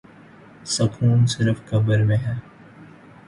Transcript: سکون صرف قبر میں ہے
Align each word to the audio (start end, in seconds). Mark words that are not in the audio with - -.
سکون 0.65 1.25
صرف 1.27 1.57
قبر 1.69 2.03
میں 2.03 2.17
ہے 2.17 2.33